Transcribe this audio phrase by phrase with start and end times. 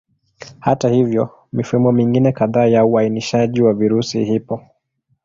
[0.59, 4.63] Hata hivyo, mifumo mingine kadhaa ya uainishaji wa virusi ipo.